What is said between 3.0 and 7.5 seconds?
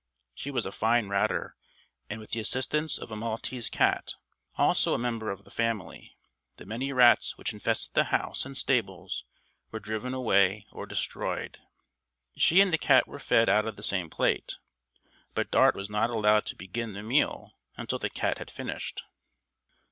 a Maltese cat, also a member of the family, the many rats